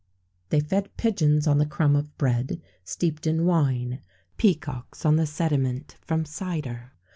They 0.49 0.59
fed 0.61 0.89
pigeons 0.97 1.45
on 1.45 1.59
the 1.59 1.65
crumb 1.67 1.95
of 1.95 2.17
bread, 2.17 2.59
steeped 2.83 3.27
in 3.27 3.45
wine; 3.45 4.01
peacocks 4.37 5.05
on 5.05 5.17
the 5.17 5.27
sediment 5.27 5.95
from 6.01 6.25
cider. 6.25 6.93